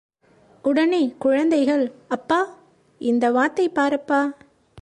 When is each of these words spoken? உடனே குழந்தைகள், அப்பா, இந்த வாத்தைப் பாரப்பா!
உடனே 0.63 1.13
குழந்தைகள், 1.19 1.91
அப்பா, 2.07 2.57
இந்த 2.97 3.31
வாத்தைப் 3.31 3.79
பாரப்பா! 3.79 4.31